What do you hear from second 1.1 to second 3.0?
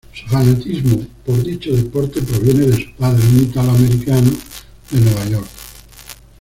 por dicho deporte proviene de su